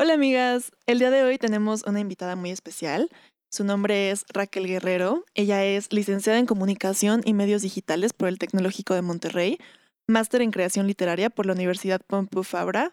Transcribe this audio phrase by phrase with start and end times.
[0.00, 3.10] Hola amigas, el día de hoy tenemos una invitada muy especial.
[3.50, 5.24] Su nombre es Raquel Guerrero.
[5.34, 9.58] Ella es licenciada en Comunicación y Medios Digitales por el Tecnológico de Monterrey,
[10.06, 12.92] máster en Creación Literaria por la Universidad Pompeu Fabra,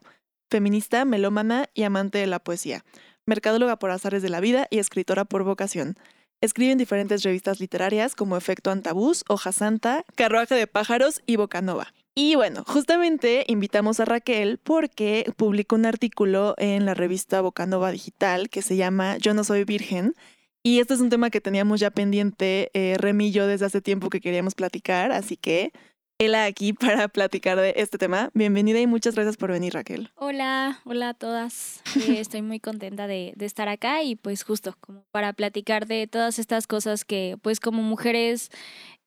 [0.49, 2.83] feminista, melómana y amante de la poesía,
[3.27, 5.99] mercadóloga por azares de la vida y escritora por vocación.
[6.41, 11.93] Escribe en diferentes revistas literarias como Efecto Antabús, Hoja Santa, Carruaje de Pájaros y Bocanova.
[12.17, 18.49] Y bueno, justamente invitamos a Raquel porque publicó un artículo en la revista Bocanova Digital
[18.49, 20.15] que se llama Yo no soy virgen.
[20.63, 23.81] Y este es un tema que teníamos ya pendiente, eh, Remy y yo, desde hace
[23.81, 25.73] tiempo que queríamos platicar, así que
[26.17, 28.31] él aquí para platicar de este tema.
[28.33, 30.09] Bienvenida y muchas gracias por venir, Raquel.
[30.15, 31.81] Hola, hola a todas.
[31.97, 36.39] Eh, estoy muy contenta de, estar acá y pues justo como para platicar de todas
[36.39, 38.51] estas cosas que pues como mujeres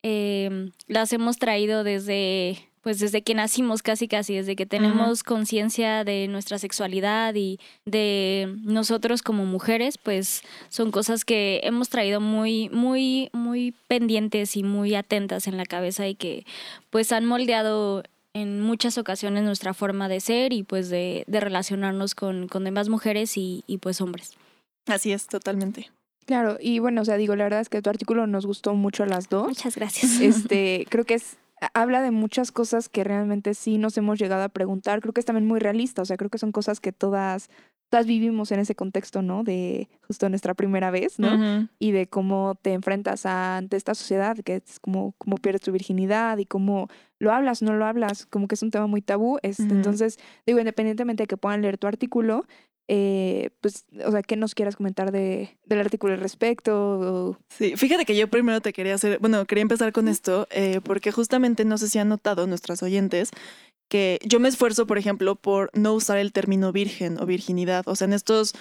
[0.03, 6.05] eh, las hemos traído desde pues desde que nacimos casi casi, desde que tenemos conciencia
[6.05, 12.69] de nuestra sexualidad y de nosotros como mujeres, pues son cosas que hemos traído muy,
[12.71, 16.47] muy, muy pendientes y muy atentas en la cabeza y que
[16.91, 18.03] pues han moldeado
[18.35, 22.89] en muchas ocasiones nuestra forma de ser y pues de, de relacionarnos con, con demás
[22.89, 24.37] mujeres y, y, pues hombres.
[24.87, 25.91] Así es, totalmente.
[26.27, 29.03] Claro, y bueno, o sea, digo, la verdad es que tu artículo nos gustó mucho
[29.03, 29.49] a las dos.
[29.49, 30.21] Muchas gracias.
[30.21, 31.39] Este, creo que es
[31.75, 35.01] habla de muchas cosas que realmente sí nos hemos llegado a preguntar.
[35.01, 37.49] Creo que es también muy realista, o sea, creo que son cosas que todas
[37.91, 39.45] todas vivimos en ese contexto, ¿no?
[39.45, 41.29] De justo nuestra primera vez, ¿no?
[41.29, 41.69] Uh -huh.
[41.79, 45.73] Y de cómo te enfrentas a, ante esta sociedad, que es como cómo pierdes tu
[45.73, 46.89] virginidad y cómo
[47.19, 49.39] lo hablas, no lo hablas, como que es un tema muy tabú.
[49.43, 49.73] Este, Uh -huh.
[49.77, 52.45] Entonces, digo, independientemente de que puedan leer tu artículo,
[52.89, 57.39] eh, pues, o sea, ¿qué nos quieras comentar de, del artículo al respecto?
[57.51, 61.13] Sí, fíjate que yo primero te quería hacer, bueno, quería empezar con esto, eh, porque
[61.13, 63.31] justamente no sé si han notado nuestras oyentes
[63.91, 67.87] que yo me esfuerzo, por ejemplo, por no usar el término virgen o virginidad.
[67.89, 68.55] O sea, en estos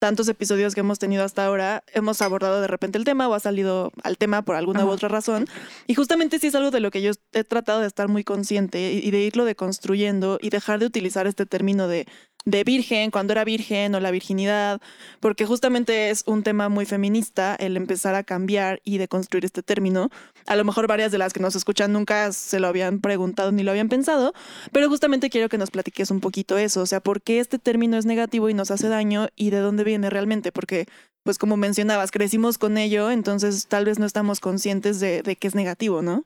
[0.00, 3.40] tantos episodios que hemos tenido hasta ahora, hemos abordado de repente el tema o ha
[3.40, 4.88] salido al tema por alguna Ajá.
[4.88, 5.46] u otra razón.
[5.86, 8.92] Y justamente sí es algo de lo que yo he tratado de estar muy consciente
[8.92, 12.06] y de irlo deconstruyendo y dejar de utilizar este término de
[12.44, 14.80] de virgen, cuando era virgen o la virginidad,
[15.20, 19.62] porque justamente es un tema muy feminista el empezar a cambiar y de construir este
[19.62, 20.10] término.
[20.46, 23.62] A lo mejor varias de las que nos escuchan nunca se lo habían preguntado ni
[23.62, 24.32] lo habían pensado,
[24.72, 27.98] pero justamente quiero que nos platiques un poquito eso, o sea, por qué este término
[27.98, 30.86] es negativo y nos hace daño y de dónde viene realmente, porque
[31.22, 35.48] pues como mencionabas, crecimos con ello, entonces tal vez no estamos conscientes de, de que
[35.48, 36.24] es negativo, ¿no?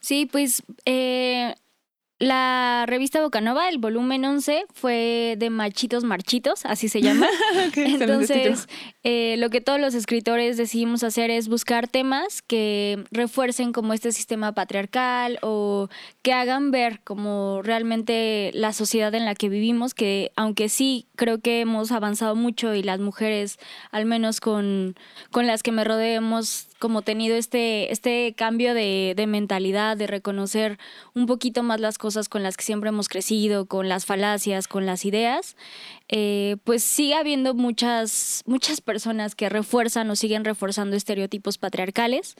[0.00, 1.54] Sí, pues eh,
[2.20, 7.28] la revista Bocanova, el volumen 11, fue de Machitos Marchitos, así se llama.
[7.76, 8.66] Entonces,
[9.04, 14.10] eh, lo que todos los escritores decidimos hacer es buscar temas que refuercen como este
[14.10, 15.88] sistema patriarcal o
[16.22, 21.38] que hagan ver como realmente la sociedad en la que vivimos, que aunque sí creo
[21.38, 23.58] que hemos avanzado mucho y las mujeres,
[23.92, 24.96] al menos con,
[25.30, 30.06] con las que me rodeo, hemos como tenido este, este cambio de, de, mentalidad, de
[30.06, 30.78] reconocer
[31.14, 34.86] un poquito más las cosas con las que siempre hemos crecido, con las falacias, con
[34.86, 35.56] las ideas,
[36.08, 42.36] eh, pues sigue habiendo muchas, muchas personas que refuerzan o siguen reforzando estereotipos patriarcales.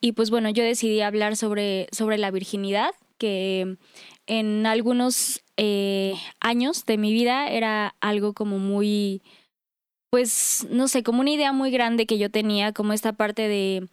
[0.00, 3.76] Y pues bueno, yo decidí hablar sobre, sobre la virginidad, que
[4.26, 9.22] en algunos eh, años de mi vida era algo como muy
[10.10, 13.88] pues, no sé, como una idea muy grande que yo tenía, como esta parte de,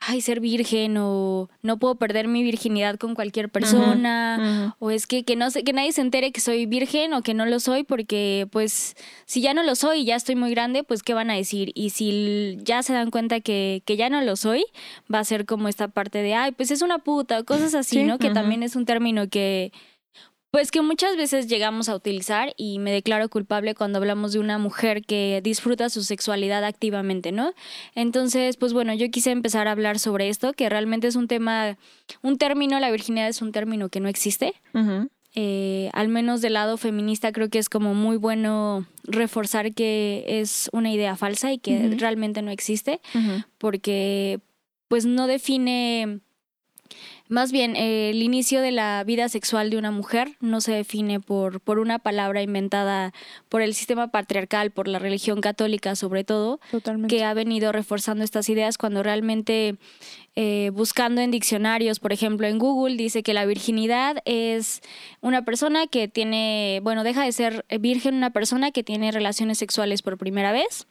[0.00, 5.24] ay, ser virgen o no puedo perder mi virginidad con cualquier persona o es que,
[5.24, 7.82] que no sé, que nadie se entere que soy virgen o que no lo soy
[7.84, 8.94] porque, pues,
[9.26, 11.72] si ya no lo soy y ya estoy muy grande, pues, ¿qué van a decir?
[11.74, 14.64] Y si ya se dan cuenta que, que ya no lo soy,
[15.12, 18.02] va a ser como esta parte de, ay, pues es una puta, cosas así, Sí,
[18.04, 18.18] ¿no?
[18.18, 19.72] Que también es un término que
[20.50, 24.56] pues que muchas veces llegamos a utilizar y me declaro culpable cuando hablamos de una
[24.58, 27.52] mujer que disfruta su sexualidad activamente, ¿no?
[27.94, 31.76] Entonces, pues bueno, yo quise empezar a hablar sobre esto, que realmente es un tema,
[32.22, 34.54] un término, la virginidad es un término que no existe.
[34.74, 35.08] Uh -huh.
[35.34, 40.70] eh, al menos del lado feminista creo que es como muy bueno reforzar que es
[40.72, 41.98] una idea falsa y que Uh -huh.
[42.00, 43.44] realmente no existe, Uh -huh.
[43.58, 44.40] porque
[44.88, 46.20] pues no define
[47.28, 51.20] más bien, eh, el inicio de la vida sexual de una mujer no se define
[51.20, 53.12] por, por una palabra inventada
[53.48, 56.60] por el sistema patriarcal, por la religión católica sobre todo,
[57.08, 59.76] que ha venido reforzando estas ideas cuando realmente
[60.36, 64.80] eh, buscando en diccionarios, por ejemplo en Google, dice que la virginidad es
[65.20, 70.02] una persona que tiene, bueno, deja de ser virgen una persona que tiene relaciones sexuales
[70.02, 70.86] por primera vez.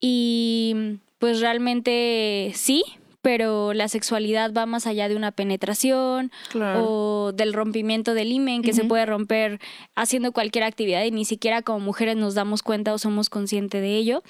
[0.00, 2.84] Y pues realmente sí,
[3.22, 8.72] pero la sexualidad va más allá de una penetración o del rompimiento del imen que
[8.72, 9.60] se puede romper
[9.94, 13.96] haciendo cualquier actividad y ni siquiera como mujeres nos damos cuenta o somos conscientes de
[13.96, 14.22] ello.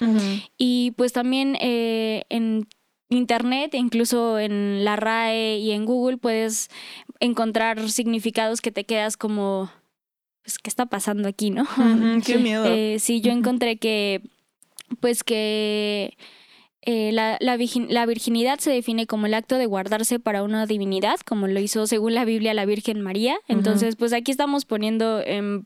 [0.57, 2.67] Y pues también eh, en
[3.09, 6.69] internet, incluso en la RAE y en Google puedes
[7.19, 9.71] encontrar significados que te quedas como,
[10.43, 11.67] pues, ¿qué está pasando aquí, no?
[12.25, 12.65] qué miedo.
[12.65, 14.21] Eh, sí, yo encontré que,
[14.99, 16.15] pues que
[16.85, 17.55] eh, la, la,
[18.05, 22.13] virginidad se define como el acto de guardarse para una divinidad, como lo hizo según
[22.13, 23.37] la Biblia la Virgen María.
[23.47, 25.65] Entonces, pues aquí estamos poniendo en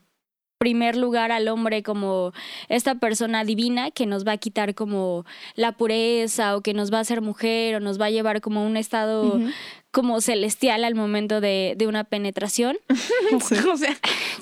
[0.58, 2.32] primer lugar al hombre como
[2.68, 5.24] esta persona divina que nos va a quitar como
[5.54, 8.66] la pureza o que nos va a hacer mujer o nos va a llevar como
[8.66, 9.40] un estado
[9.90, 12.76] como celestial al momento de, de una penetración.
[13.72, 13.96] o sea,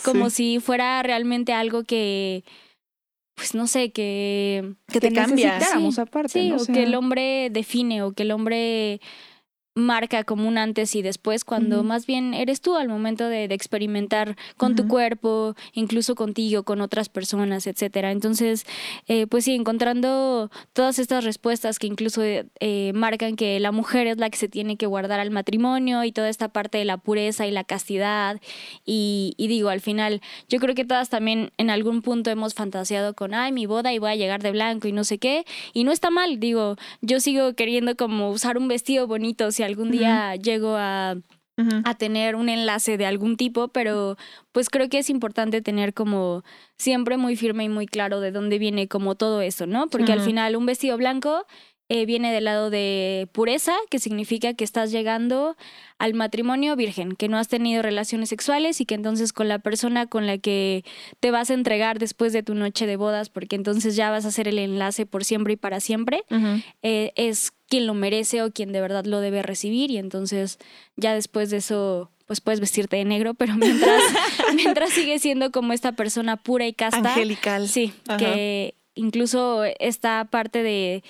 [0.05, 2.45] como si fuera realmente algo que
[3.37, 5.59] pues no sé, que, que te cambia.
[5.99, 6.33] aparte.
[6.33, 9.01] Sí, o que el hombre define o que el hombre
[9.77, 14.37] marca como un antes y después, cuando más bien eres tú al momento de, experimentar
[14.57, 18.11] con tu cuerpo, incluso contigo, con otras personas, etcétera.
[18.11, 18.67] Entonces,
[19.07, 24.17] eh, pues sí, encontrando todas estas respuestas que incluso eh, marcan que la mujer es
[24.17, 27.47] la que se tiene que guardar al matrimonio y toda esta parte de la pureza
[27.47, 28.41] y la castidad.
[28.87, 33.15] Y, y digo, al final, yo creo que todas también en algún punto hemos fantaseado
[33.15, 35.45] con, ay, mi boda y voy a llegar de blanco y no sé qué.
[35.75, 39.91] Y no está mal, digo, yo sigo queriendo como usar un vestido bonito, si algún
[39.91, 41.17] día llego a,
[41.85, 44.17] a tener un enlace de algún tipo, pero
[44.53, 46.43] pues creo que es importante tener como
[46.77, 49.89] siempre muy firme y muy claro de dónde viene como todo eso, ¿no?
[49.89, 51.47] Porque al final un vestido blanco
[51.89, 55.57] eh, viene del lado de pureza, que significa que estás llegando
[55.99, 60.07] al matrimonio virgen, que no has tenido relaciones sexuales y que entonces con la persona
[60.07, 60.85] con la que
[61.21, 64.29] te vas a entregar después de tu noche de bodas, porque entonces ya vas a
[64.29, 66.25] hacer el enlace por siempre y para siempre,
[66.83, 70.59] eh, es quien lo merece o quien de verdad lo debe recibir y entonces
[70.97, 74.03] ya después de eso pues puedes vestirte de negro, pero mientras,
[74.57, 76.99] mientras sigue siendo como esta persona pura y casta.
[76.99, 77.69] Angelical.
[77.69, 81.05] Sí, que incluso esta parte de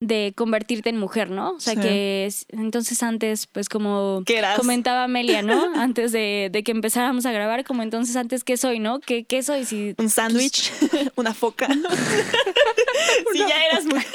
[0.00, 1.52] de convertirte en mujer, ¿no?
[1.52, 4.22] O sea que entonces antes, pues como
[4.56, 5.74] comentaba Amelia, ¿no?
[5.76, 9.00] antes de, de, que empezáramos a grabar, como entonces antes, ¿qué soy, no?
[9.00, 9.64] ¿Qué, qué soy?
[9.64, 10.72] Si, Un sándwich,
[11.16, 11.66] una foca.
[13.32, 14.06] si ya eras mujer.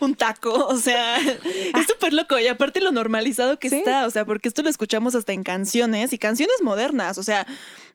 [0.00, 1.38] un taco, o sea, es
[1.72, 1.84] ah.
[1.88, 5.32] súper loco y aparte lo normalizado que está, o sea, porque esto lo escuchamos hasta
[5.32, 7.46] en canciones y canciones modernas, o sea,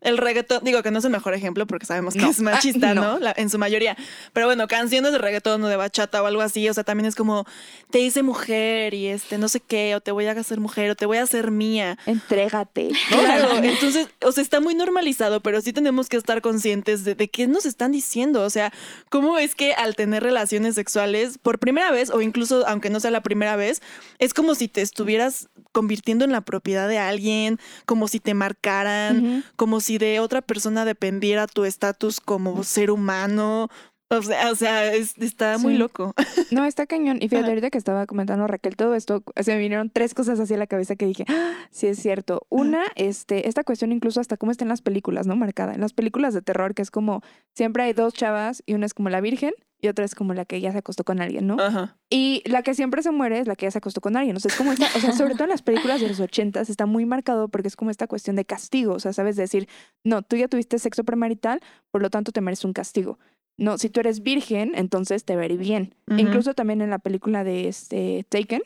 [0.01, 3.19] el reggaetón, digo que no es el mejor ejemplo porque sabemos que es machista, ¿no?
[3.36, 3.95] en su mayoría.
[4.33, 7.15] Pero bueno, canciones de reggaetón o de bachata o algo así, o sea, también es
[7.15, 7.45] como,
[7.92, 10.95] te hice mujer y este, no sé qué, o te voy a hacer mujer, o
[10.95, 11.98] te voy a hacer mía.
[12.06, 12.92] Entrégate.
[13.21, 17.30] Claro, entonces, o sea, está muy normalizado, pero sí tenemos que estar conscientes de, de
[17.30, 18.42] qué nos están diciendo.
[18.44, 18.74] O sea,
[19.09, 23.11] cómo es que al tener relaciones sexuales, por primera vez, o incluso aunque no sea
[23.11, 23.81] la primera vez,
[24.18, 29.44] es como si te estuvieras convirtiendo en la propiedad de alguien, como si te marcaran,
[29.56, 33.69] como si de otra persona dependiera tu estatus como ser humano.
[34.09, 36.13] O sea, o sea está muy loco.
[36.51, 37.19] No, está cañón.
[37.21, 40.54] Y fíjate, ahorita que estaba comentando Raquel todo esto, se me vinieron tres cosas así
[40.54, 42.45] a la cabeza que dije, ah, sí es cierto.
[42.49, 45.37] Una, este, esta cuestión incluso hasta cómo está en las películas, ¿no?
[45.37, 45.73] Marcada.
[45.73, 47.21] En las películas de terror, que es como,
[47.56, 50.45] siempre hay dos chavas y una es como la virgen y otra es como la
[50.45, 51.57] que ya se acostó con alguien, ¿no?
[51.59, 51.97] Ajá.
[52.09, 54.38] Y la que siempre se muere es la que ya se acostó con alguien.
[54.38, 56.69] O sea, es como esta, o sea, sobre todo en las películas de los ochentas
[56.69, 58.94] está muy marcado porque es como esta cuestión de castigo.
[58.94, 59.68] O sea, sabes decir,
[60.04, 63.18] no, tú ya tuviste sexo premarital, por lo tanto te mereces un castigo.
[63.57, 65.95] No, si tú eres virgen, entonces te veré bien.
[66.18, 68.61] Incluso también en la película de este Taken.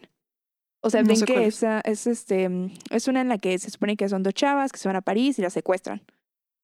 [0.81, 2.50] O sea, ven que esa es este
[2.91, 5.01] es una en la que se supone que son dos chavas que se van a
[5.01, 6.01] París y la secuestran.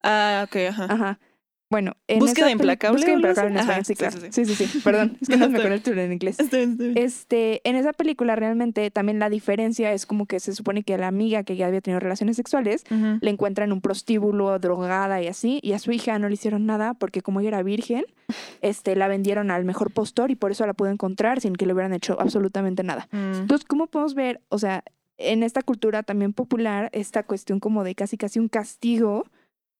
[0.04, 0.86] Ah, ok, ajá.
[0.90, 1.20] Ajá.
[1.72, 2.98] Bueno, en búsqueda implacable.
[2.98, 4.18] Búsqueda implacable en español, sí, claro.
[4.30, 4.80] Sí, sí, sí.
[4.84, 6.38] Perdón, es que no me conecto en inglés.
[6.96, 10.98] Este, en esa película realmente también la diferencia es como que se supone que a
[10.98, 15.62] la amiga que ya había tenido relaciones sexuales le encuentran un prostíbulo, drogada y así,
[15.64, 18.04] y a su hija no le hicieron nada porque como ella era virgen,
[18.62, 21.74] este, la vendieron al mejor postor y por eso la pudo encontrar sin que le
[21.74, 23.08] hubieran hecho absolutamente nada.
[23.12, 23.42] Mm.
[23.42, 24.84] Entonces, ¿cómo podemos ver, o sea,
[25.18, 29.26] en esta cultura también popular, esta cuestión como de casi casi un castigo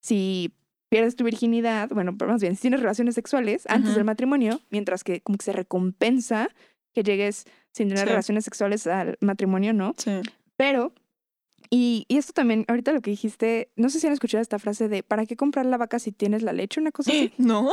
[0.00, 0.54] si
[0.92, 5.22] pierdes tu virginidad, bueno, más bien, si tienes relaciones sexuales antes del matrimonio, mientras que
[5.22, 6.50] como que se recompensa
[6.92, 9.94] que llegues sin tener relaciones sexuales al matrimonio, ¿no?
[9.96, 10.20] Sí.
[10.54, 10.92] Pero
[11.70, 14.88] Y, y esto también, ahorita lo que dijiste, no sé si han escuchado esta frase
[14.88, 16.78] de ¿para qué comprar la vaca si tienes la leche?
[16.78, 17.32] Una cosa así.
[17.38, 17.70] No.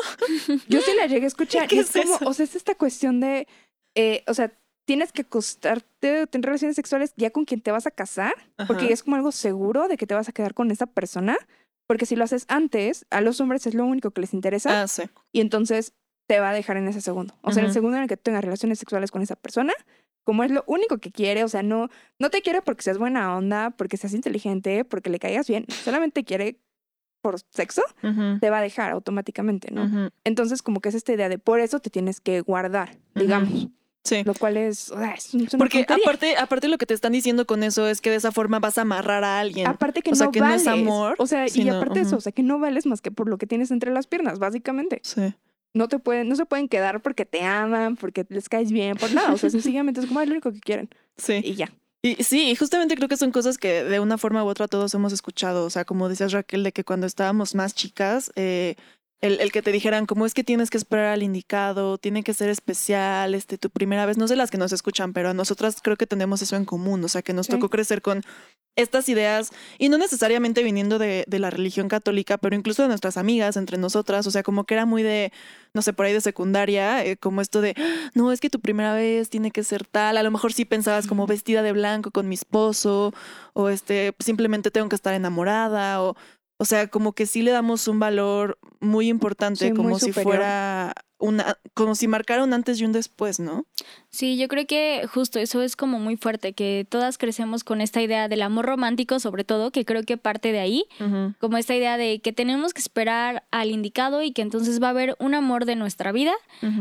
[0.70, 1.68] Yo sí la llegué a escuchar.
[1.68, 2.30] ¿Qué y es es como, eso?
[2.30, 3.50] o sea, es esta cuestión de,
[3.96, 4.54] eh, o sea,
[4.86, 8.34] tienes que acostarte o tener relaciones sexuales ya con quien te vas a casar,
[8.66, 11.38] porque es como algo seguro de que te vas a quedar con esa persona,
[11.90, 14.88] porque si lo haces antes, a los hombres es lo único que les interesa Ah,
[14.88, 15.04] sí.
[15.32, 15.94] y entonces
[16.28, 17.34] te va a dejar en ese segundo.
[17.42, 19.74] O sea, en el segundo en el que tengas relaciones sexuales con esa persona,
[20.24, 23.36] como es lo único que quiere, o sea, no, no te quiere porque seas buena
[23.36, 26.60] onda, porque seas inteligente, porque le caigas bien, solamente quiere
[27.24, 29.86] por sexo, Ujú, te va a dejar automáticamente, ¿no?
[29.86, 30.10] ujú.
[30.24, 33.68] Entonces, como que es esta idea de por eso te tienes que guardar, digamos.
[34.04, 34.24] Sí.
[34.24, 35.16] Lo cual es, una
[35.58, 36.04] Porque tontería.
[36.04, 38.78] aparte, aparte lo que te están diciendo con eso es que de esa forma vas
[38.78, 39.68] a amarrar a alguien.
[39.68, 40.62] Aparte que o sea, no que no vales.
[40.62, 43.12] es amor, O sea, y aparte de eso, o sea, que no vales más que
[43.12, 45.02] por lo que tienes entre las piernas, básicamente.
[45.04, 45.34] Sí.
[45.74, 49.12] No te pueden, no se pueden quedar porque te aman, porque les caes bien, por
[49.14, 49.34] nada.
[49.34, 50.90] O sea, sencillamente es como lo único que quieren.
[51.18, 51.42] Sí.
[51.44, 51.72] Y ya.
[52.02, 54.94] Y sí, y justamente creo que son cosas que de una forma u otra todos
[54.94, 55.66] hemos escuchado.
[55.66, 58.76] O sea, como decías Raquel, de que cuando estábamos más chicas, eh,
[59.22, 62.34] el, el que te dijeran, como es que tienes que esperar al indicado, tiene que
[62.34, 65.78] ser especial, este, tu primera vez, no sé las que nos escuchan, pero a nosotras
[65.84, 67.04] creo que tenemos eso en común.
[67.04, 67.52] O sea, que nos Sí.
[67.52, 68.22] tocó crecer con
[68.76, 73.18] estas ideas, y no necesariamente viniendo de, de la religión católica, pero incluso de nuestras
[73.18, 74.26] amigas, entre nosotras.
[74.26, 75.34] O sea, como que era muy de,
[75.74, 77.76] no sé, por ahí de secundaria, eh, como esto de,
[78.14, 80.16] no, es que tu primera vez tiene que ser tal.
[80.18, 83.14] A lo mejor sí pensabas como vestida de blanco con mi esposo,
[83.54, 86.16] o este, simplemente tengo que estar enamorada, o,
[86.62, 90.12] o sea, como que sí le damos un valor muy importante, Sí, muy como si
[90.12, 93.66] fuera una, como si marcara un antes y un después, ¿no?
[94.12, 98.02] Sí, yo creo que justo eso es como muy fuerte, que todas crecemos con esta
[98.02, 100.86] idea del amor romántico, sobre todo, que creo que parte de ahí,
[101.40, 104.90] como esta idea de que tenemos que esperar al indicado y que entonces va a
[104.92, 106.34] haber un amor de nuestra vida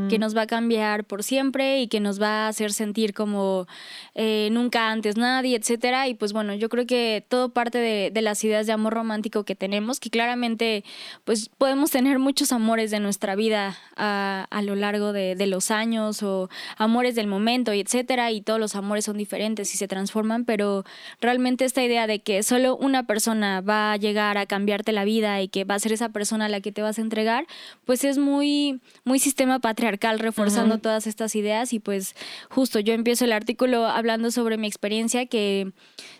[0.09, 3.67] que nos va a cambiar por siempre y que nos va a hacer sentir como
[4.15, 6.09] eh, nunca antes nadie, etcétera.
[6.09, 9.45] Y pues bueno, yo creo que todo parte de, de las ideas de amor romántico
[9.45, 10.83] que tenemos, que claramente
[11.25, 15.71] pues podemos tener muchos amores de nuestra vida a, a lo largo de, de los
[15.71, 18.33] años o amores del momento y etcétera.
[18.33, 20.85] Y todos los amores son diferentes y se transforman, pero
[21.21, 25.41] realmente esta idea de que solo una persona va a llegar a cambiarte la vida
[25.43, 27.47] y que va a ser esa persona a la que te vas a entregar,
[27.85, 32.15] pues es muy, muy sistema patriarcal reforzando todas estas ideas y pues
[32.49, 35.73] justo yo empiezo el artículo hablando sobre mi experiencia que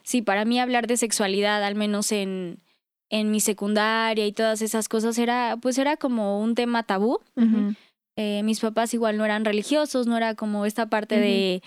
[0.03, 2.61] sí, para mí hablar de sexualidad, al menos en
[3.11, 7.21] en mi secundaria y todas esas cosas era pues era como un tema tabú.
[8.21, 11.63] Eh, mis papás igual no eran religiosos, no era como esta parte de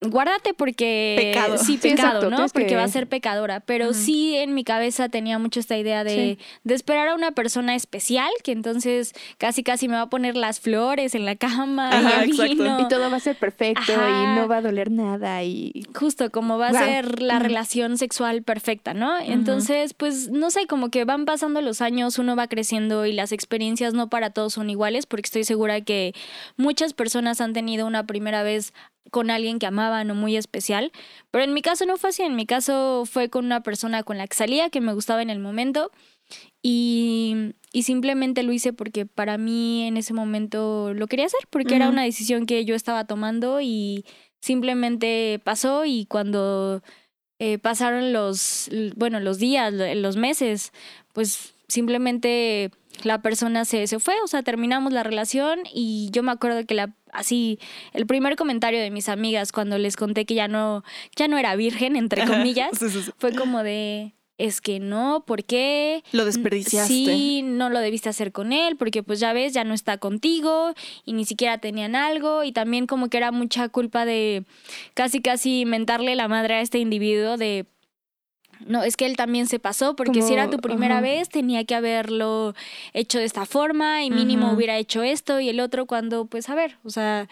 [0.00, 1.58] guárdate porque Pecado.
[1.58, 2.46] sí Sí, pecado, exacto, ¿no?
[2.48, 6.04] Porque que- va a ser pecadora, pero sí en mi cabeza tenía mucho esta idea
[6.04, 10.36] de, de esperar a una persona especial que entonces casi casi me va a poner
[10.36, 12.64] las flores en la cama Ajá, y a mí exacto.
[12.64, 12.80] no.
[12.80, 14.08] Y todo va a ser perfecto Ajá.
[14.34, 15.72] y no va a doler nada y...
[15.94, 16.80] Justo, como va a Wow.
[16.80, 19.18] ser la relación sexual perfecta, ¿no?
[19.18, 23.32] Entonces, pues, no sé, como que van pasando los años, uno va creciendo y las
[23.32, 26.14] experiencias no para todos son iguales, porque estoy segura que
[26.56, 28.72] muchas personas han tenido una primera vez
[29.10, 30.92] con alguien que amaban o muy especial,
[31.30, 34.18] pero en mi caso no fue así, en mi caso fue con una persona con
[34.18, 35.90] la que salía, que me gustaba en el momento,
[36.62, 41.76] y, y simplemente lo hice porque para mí en ese momento lo quería hacer, porque
[41.76, 41.92] era Ujú.
[41.94, 44.04] una decisión que yo estaba tomando y
[44.40, 46.82] simplemente pasó y cuando
[47.38, 50.72] eh, pasaron los, bueno, los días, lo- los meses,
[51.12, 52.70] pues simplemente
[53.04, 56.74] la persona se, se fue, o sea, terminamos la relación y yo me acuerdo que
[56.74, 57.58] la así
[57.94, 60.84] el primer comentario de mis amigas cuando les conté que ya no
[61.16, 63.10] ya no era virgen entre comillas Sí, sí, sí.
[63.16, 66.04] fue como de es que no, ¿por qué?
[66.12, 66.92] Lo desperdiciaste.
[66.92, 70.74] Sí, no lo debiste hacer con él, porque pues ya ves, ya no está contigo
[71.04, 74.44] y ni siquiera tenían algo y también como que era mucha culpa de
[74.94, 77.66] casi casi mentarle la madre a este individuo de
[78.66, 81.74] no, es que él también se pasó, porque si era tu primera vez, tenía que
[81.74, 82.54] haberlo
[82.92, 86.54] hecho de esta forma y mínimo hubiera hecho esto y el otro cuando, pues a
[86.54, 87.28] ver, o sea,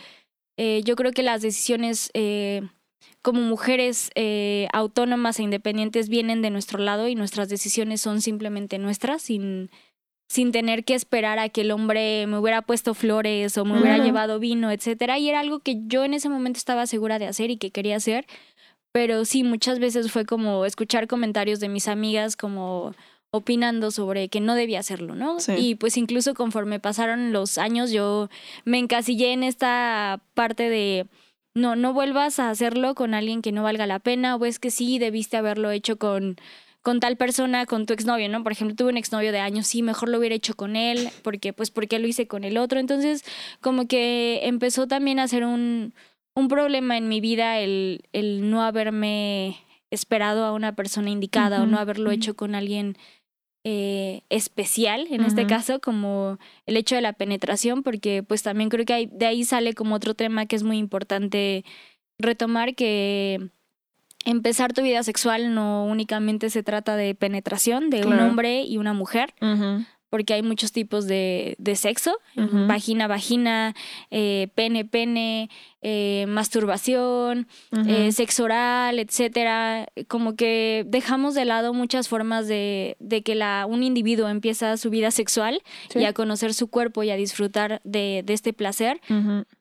[0.57, 2.63] eh, yo creo que las decisiones eh,
[3.23, 8.79] como mujeres eh, autónomas e independientes vienen de nuestro lado y nuestras decisiones son simplemente
[8.79, 9.71] nuestras, sin,
[10.29, 13.99] sin tener que esperar a que el hombre me hubiera puesto flores o me hubiera
[13.99, 15.19] llevado vino, etcétera.
[15.19, 17.97] Y era algo que yo en ese momento estaba segura de hacer y que quería
[17.97, 18.27] hacer.
[18.97, 22.95] Pero sí, muchas veces fue como escuchar comentarios de mis amigas como
[23.31, 25.39] opinando sobre que no debía hacerlo, ¿no?
[25.39, 25.53] Sí.
[25.53, 28.31] Y pues incluso conforme pasaron los años yo
[28.65, 31.09] me encasillé en esta parte de
[31.53, 34.71] no, no vuelvas a hacerlo con alguien que no valga la pena o es que
[34.71, 36.37] sí, debiste haberlo hecho con
[36.81, 38.43] con tal persona, con tu exnovio, ¿no?
[38.45, 41.53] Por ejemplo, tuve un exnovio de años, sí, mejor lo hubiera hecho con él, porque
[41.53, 42.81] pues porque lo hice con el otro.
[42.81, 43.25] Entonces,
[43.61, 45.93] como que empezó también a ser un,
[46.37, 49.57] un problema en mi vida el, el no haberme
[49.91, 52.97] esperado a una persona indicada o no haberlo hecho con alguien
[53.65, 58.85] eh, especial, en este caso, como el hecho de la penetración, porque pues también creo
[58.85, 61.65] que de ahí sale como otro tema que es muy importante
[62.19, 63.51] retomar, que
[64.25, 68.93] empezar tu vida sexual no únicamente se trata de penetración de un hombre y una
[68.93, 69.35] mujer,
[70.09, 73.75] porque hay muchos tipos de, de sexo, vagina, vagina,
[74.11, 75.51] eh, pene, pene,
[75.83, 77.49] eh, masturbación,
[77.87, 79.89] eh, sexo oral, etcétera.
[80.09, 84.91] Como que dejamos de lado muchas formas de, de que la, un individuo empieza su
[84.91, 85.63] vida sexual
[85.95, 89.01] y a conocer su cuerpo y a disfrutar de, de este placer,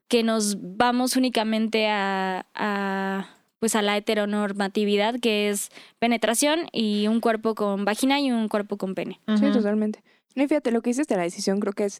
[0.08, 7.20] que nos vamos únicamente a, a pues a la heteronormatividad que es penetración y un
[7.20, 9.20] cuerpo con vagina y un cuerpo con pene.
[9.40, 10.04] Sí, totalmente.
[10.36, 12.00] No, fíjate, lo que dices de la decisión creo que es,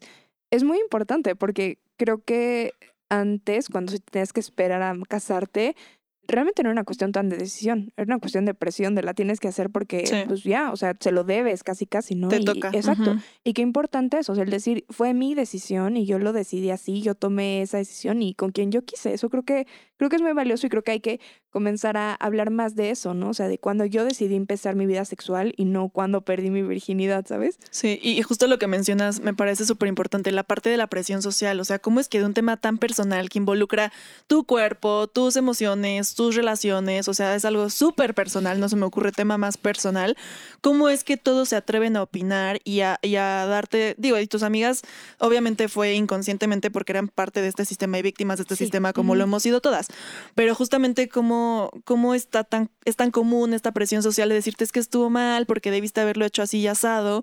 [0.50, 2.72] es muy importante porque creo que
[3.08, 5.74] antes, cuando tenías que esperar a casarte,
[6.28, 9.14] realmente no era una cuestión tan de decisión, era una cuestión de presión, de la
[9.14, 12.28] tienes que hacer porque, pues ya, o sea, se lo debes casi, casi, ¿no?
[12.28, 12.70] Te toca.
[12.72, 13.16] Exacto.
[13.44, 16.70] Y qué importante eso, o sea, el decir, fue mi decisión y yo lo decidí
[16.70, 19.14] así, yo tomé esa decisión y con quien yo quise.
[19.14, 19.66] Eso creo que,
[19.96, 22.90] creo que es muy valioso y creo que hay que comenzar a hablar más de
[22.90, 23.30] eso, ¿no?
[23.30, 26.62] O sea, de cuando yo decidí empezar mi vida sexual y no cuando perdí mi
[26.62, 27.58] virginidad, ¿sabes?
[27.70, 31.22] Sí, y justo lo que mencionas me parece súper importante, la parte de la presión
[31.22, 33.92] social, o sea, cómo es que de un tema tan personal que involucra
[34.26, 38.84] tu cuerpo, tus emociones, tus relaciones, o sea, es algo súper personal, no se me
[38.84, 40.16] ocurre tema más personal,
[40.60, 44.26] cómo es que todos se atreven a opinar y a, y a darte, digo, y
[44.26, 44.82] tus amigas
[45.18, 49.14] obviamente fue inconscientemente porque eran parte de este sistema y víctimas de este sistema como
[49.14, 49.85] lo hemos sido todas,
[50.34, 51.36] pero justamente cómo
[51.84, 55.46] cómo, está tan, es tan común esta presión social de decirte es que estuvo mal
[55.46, 57.22] porque debiste haberlo hecho así y asado.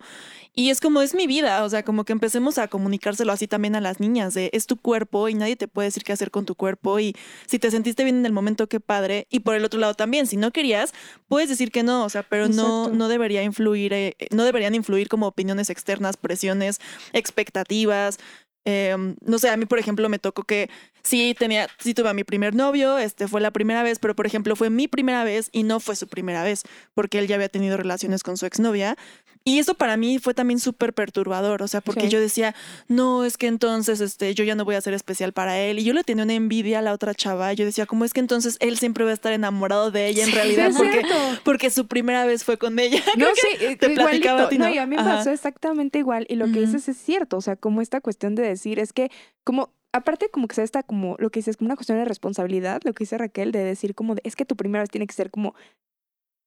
[0.55, 3.75] Y es como es mi vida, o sea, como que empecemos a comunicárselo así también
[3.75, 6.45] a las niñas, de es tu cuerpo y nadie te puede decir qué hacer con
[6.45, 7.15] tu cuerpo y
[7.47, 9.27] si te sentiste bien en el momento, qué padre.
[9.31, 10.93] Y por el otro lado también, si no querías,
[11.27, 15.09] puedes decir que no, o sea, pero no, no debería influir, eh, no deberían influir
[15.09, 16.79] como opiniones externas, presiones,
[17.13, 18.19] expectativas.
[18.65, 20.69] Em, no sé, a mí, por ejemplo, me tocó que
[21.03, 24.25] sí tenía, sí tuve a mi primer novio, este fue la primera vez, pero por
[24.25, 27.49] ejemplo fue mi primera vez y no fue su primera vez, porque él ya había
[27.49, 28.97] tenido relaciones con su exnovia.
[29.45, 32.55] Y eso para mí fue también súper perturbador, o sea, porque yo decía,
[32.87, 35.79] no, es que entonces este, yo ya no voy a ser especial para él.
[35.79, 37.51] Y yo le tenía una envidia a la otra chava.
[37.51, 40.31] Yo decía, ¿cómo es que entonces él siempre va a estar enamorado de ella en
[40.31, 40.71] realidad?
[40.77, 41.01] porque,
[41.43, 43.03] porque su primera vez fue con ella.
[43.17, 44.69] No, sí, te platicaba a ti, ¿no?
[44.69, 46.25] y a mí me pasó exactamente igual.
[46.29, 49.11] Y lo que dices es cierto, o sea, como esta cuestión de decir, es que
[49.43, 52.81] como aparte como que se está como lo que dices como una cuestión de responsabilidad,
[52.83, 55.13] lo que dice Raquel de decir como de, es que tu primera vez tiene que
[55.13, 55.53] ser como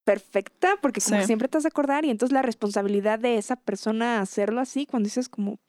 [0.05, 4.21] perfecta porque como siempre te vas a acordar y entonces la responsabilidad de esa persona
[4.21, 5.59] hacerlo así cuando dices como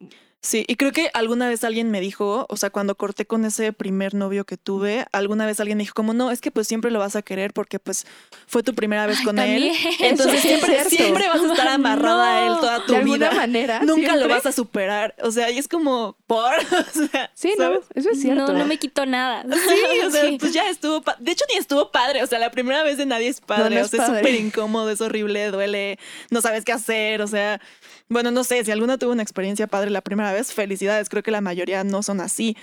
[0.41, 3.73] Sí, y creo que alguna vez alguien me dijo, o sea, cuando corté con ese
[3.73, 6.93] primer novio que tuve, alguna vez alguien me dijo como, no, es que pues siempre
[6.93, 8.07] lo vas a querer porque pues
[8.47, 9.73] fue tu primera vez con él.
[9.99, 13.33] Entonces siempre, siempre vas a estar amarrada a él toda tu de vida.
[13.33, 13.81] manera.
[13.81, 15.17] Nunca lo vas a superar.
[15.25, 16.55] O sea, y es como, por.
[17.35, 18.53] sí, no, eso es cierto.
[18.53, 19.45] No, no me quitó nada.
[19.69, 21.03] Sí, o sea, pues ya estuvo.
[21.19, 22.23] De hecho, ni estuvo padre.
[22.23, 23.83] O sea, la primera vez de nadie es padre.
[23.83, 25.99] o sea, es súper incómodo, es horrible, duele,
[26.31, 27.23] no sabes qué hacer.
[27.23, 27.61] O sea,
[28.09, 31.31] bueno, no sé, si alguna tuvo una experiencia padre la primera vez, felicidades, creo que
[31.31, 32.57] la mayoría no son así.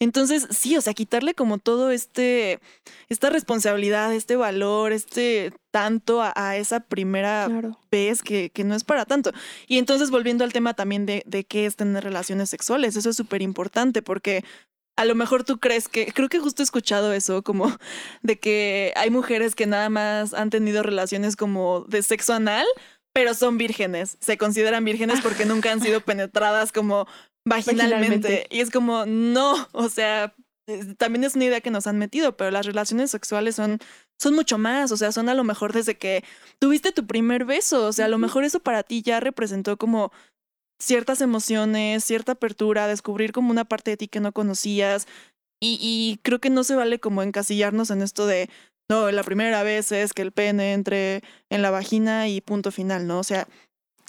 [0.00, 2.58] Entonces, sí, o sea, quitarle como todo este,
[3.10, 7.48] esta responsabilidad, este valor, este tanto a, esa primera
[7.90, 9.30] vez que, que, no es para tanto.
[9.68, 13.16] Y entonces, volviendo al tema también de, de qué es tener relaciones sexuales, eso es
[13.16, 14.42] súper importante porque
[14.96, 17.70] a lo mejor tú crees que, creo que justo he escuchado eso, como
[18.22, 22.66] de que hay mujeres que nada más han tenido relaciones como de sexo anal
[23.12, 24.16] pero son vírgenes.
[24.20, 27.06] Se consideran vírgenes porque nunca han sido penetradas como
[27.46, 28.46] vaginalmente.
[28.50, 30.34] Y es como, no, o sea,
[30.98, 33.78] también es una idea que nos han metido, pero las relaciones sexuales son,
[34.18, 36.24] son mucho más, o sea, son a lo mejor desde que
[36.58, 40.12] tuviste tu primer beso, o sea, a lo mejor eso para ti ya representó como
[40.80, 45.06] ciertas emociones, cierta apertura, descubrir como una parte de ti que no conocías.
[45.62, 48.48] Y, y creo que no se vale como encasillarnos en esto de,
[48.88, 53.06] no, la primera vez es que el pene entre en la vagina y punto final,
[53.06, 53.18] ¿no?
[53.20, 53.46] O sea,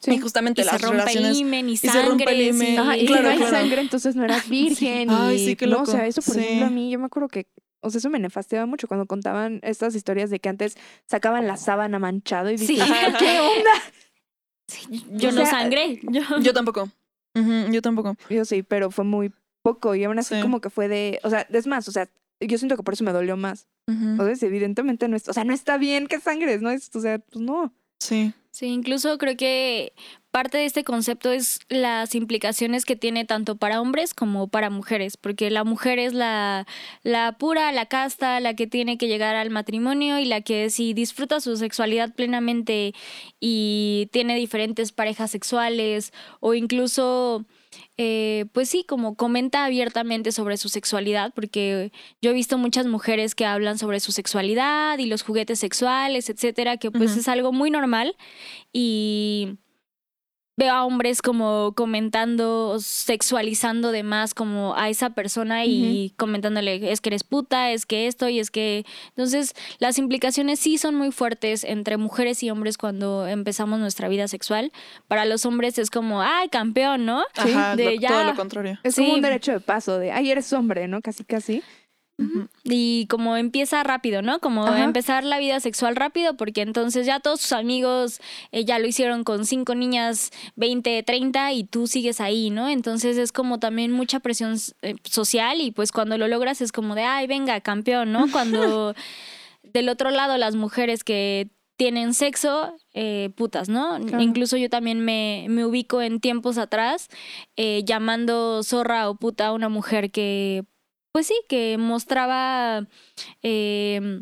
[0.07, 1.39] y justamente las se rompe relaciones.
[1.39, 2.99] El y, se rompe el himen.
[2.99, 5.09] y claro, no hay sangre, entonces no eras virgen.
[5.09, 5.83] Ay, sí, qué loco.
[5.83, 7.47] No, o sea, eso por ejemplo a mí, yo me acuerdo que,
[7.81, 11.57] o sea, eso me nefasteaba mucho cuando contaban estas historias de que antes sacaban la
[11.57, 12.73] sábana manchado y dije,
[13.19, 13.71] ¿qué onda?
[15.11, 15.99] yo no sangré.
[16.03, 16.89] Yo, yo tampoco.
[17.35, 18.15] yo tampoco.
[18.29, 21.41] Yo sí, pero fue muy poco y aún así como que fue de, o sea,
[21.49, 22.09] es más, o sea,
[22.39, 23.67] yo siento que por eso me dolió más.
[24.17, 26.71] O sea, evidentemente no está, o sea, no está bien que sangres, ¿no?
[26.71, 27.73] Es, o sea, pues no.
[27.99, 28.33] Sí.
[28.53, 29.93] Sí, incluso creo que
[30.29, 35.15] parte de este concepto es las implicaciones que tiene tanto para hombres como para mujeres,
[35.15, 36.67] porque la mujer es la,
[37.01, 40.93] la pura, la casta, la que tiene que llegar al matrimonio y la que si
[40.93, 42.93] disfruta su sexualidad plenamente
[43.39, 46.11] y tiene diferentes parejas sexuales
[46.41, 47.45] o incluso
[48.03, 53.35] eh, pues sí, como comenta abiertamente sobre su sexualidad, porque yo he visto muchas mujeres
[53.35, 57.69] que hablan sobre su sexualidad y los juguetes sexuales, etcétera, que pues es algo muy
[57.69, 58.15] normal
[58.73, 59.59] y
[60.61, 67.01] veo a hombres como comentando, sexualizando de más como a esa persona y comentándole, es
[67.01, 68.85] que eres puta, es que esto y es que...
[69.09, 74.27] Entonces, las implicaciones sí son muy fuertes entre mujeres y hombres cuando empezamos nuestra vida
[74.27, 74.71] sexual.
[75.07, 77.23] Para los hombres es como, ay, campeón, ¿no?
[77.35, 78.09] Ajá, de ya...
[78.09, 78.79] todo lo contrario.
[78.83, 81.01] Es como un derecho de paso, de, ay, eres hombre, ¿no?
[81.01, 81.63] Casi, casi.
[82.63, 84.39] Y como empieza rápido, ¿no?
[84.39, 88.87] Como empezar la vida sexual rápido, porque entonces ya todos sus amigos eh, ya lo
[88.87, 92.69] hicieron con cinco niñas, 20, 30, y tú sigues ahí, ¿no?
[92.69, 96.95] Entonces es como también mucha presión eh, social y pues cuando lo logras es como
[96.95, 98.25] de, ay, venga, campeón, ¿no?
[98.31, 98.93] Cuando
[99.63, 103.97] del otro lado las mujeres que tienen sexo, eh, putas, ¿no?
[104.19, 107.07] Incluso yo también me, me, ubico en tiempos atrás
[107.57, 110.63] llamando zorra o puta a una mujer que
[111.11, 112.87] pues sí, que mostraba
[113.43, 114.21] eh,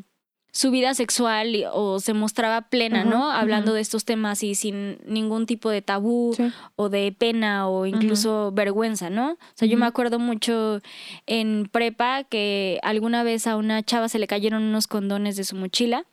[0.52, 3.32] su vida sexual o se mostraba plena, ¿no?
[3.32, 6.36] Hablando de estos temas y sin ningún tipo de tabú
[6.76, 9.34] o de pena o incluso vergüenza, ¿no?
[9.34, 10.82] O sea, yo me acuerdo mucho
[11.28, 15.56] en prepa que alguna vez a una chava se le cayeron unos condones de su
[15.56, 16.06] mochila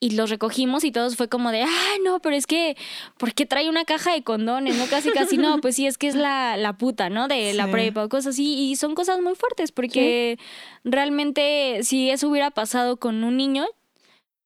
[0.00, 2.76] y los recogimos y todos fue como de, ay, no, pero es que,
[3.18, 4.76] ¿por qué trae una caja de condones?
[4.76, 7.28] No, casi, casi no, pues sí, es que es la, la puta, ¿no?
[7.28, 10.38] De la prepa o cosas así y son cosas muy fuertes porque
[10.84, 13.64] realmente si eso hubiera pasado con un niño,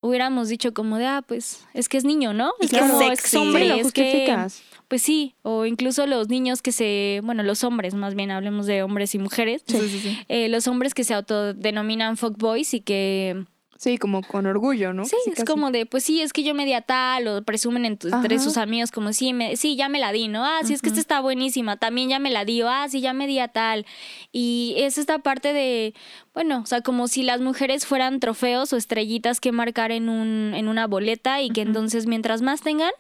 [0.07, 2.53] hubiéramos dicho como de, ah, pues es que es niño, ¿no?
[2.61, 4.35] Es que es hombre, es que,
[4.89, 8.83] pues sí, o incluso los niños que se, bueno, los hombres, más bien hablemos de
[8.83, 9.65] hombres y mujeres,
[10.29, 13.45] eh, los hombres que se autodenominan fuckboys y que
[13.79, 15.05] Sí, como con orgullo, ¿no?
[15.05, 17.85] Sí, es como de, pues sí, es que yo me di a tal, o presumen
[17.85, 20.45] entre sus amigos como, sí, me, sí, ya me la di, ¿no?
[20.45, 23.13] Ah, sí, es que esta está buenísima, también ya me la di, ah, sí, ya
[23.13, 23.87] me di a tal.
[24.33, 25.95] Y es esta parte de,
[26.35, 30.53] bueno, o sea, como si las mujeres fueran trofeos o estrellitas que marcar en, un,
[30.55, 32.93] en una boleta y que entonces mientras más tengan,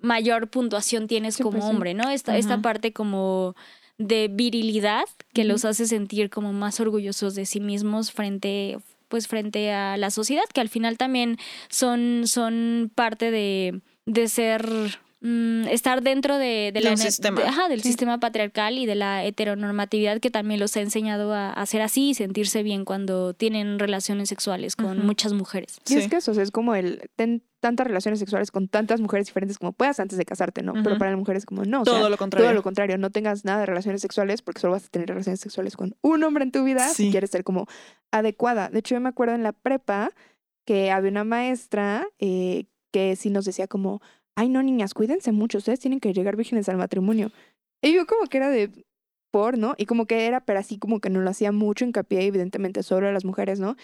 [0.00, 2.10] mayor puntuación tienes como pues hombre, ¿no?
[2.10, 3.54] Esta, esta parte como
[3.98, 8.78] de virilidad que los hace sentir como más orgullosos de sí mismos frente
[9.14, 14.66] pues frente a la sociedad, que al final también son, son parte de, de ser
[15.20, 17.40] mm, estar dentro de, del sistema.
[17.42, 21.80] ajá, del sistema patriarcal y de la heteronormatividad que también los ha enseñado a, hacer
[21.80, 25.78] así y sentirse bien cuando tienen relaciones sexuales con muchas mujeres.
[25.84, 27.08] Sí, es que eso es como el
[27.64, 30.74] tantas relaciones sexuales con tantas mujeres diferentes como puedas antes de casarte, ¿no?
[30.74, 31.82] Pero para las mujeres como no.
[31.82, 32.48] Todo lo contrario.
[32.48, 32.98] Todo lo contrario.
[32.98, 36.22] No tengas nada de relaciones sexuales porque solo vas a tener relaciones sexuales con un
[36.24, 37.66] hombre en tu vida si quieres ser como
[38.10, 38.68] adecuada.
[38.68, 40.10] De hecho, yo me acuerdo en la prepa
[40.66, 44.02] que había una maestra eh, que sí nos decía como,
[44.36, 47.32] ay no, niñas, cuídense mucho, ustedes tienen que llegar vírgenes al matrimonio.
[47.80, 48.84] Y yo como que era de
[49.30, 49.74] por, ¿no?
[49.78, 53.08] Y como que era, pero así como que no lo hacía mucho hincapié, evidentemente, solo
[53.08, 53.76] a las mujeres, ¿no?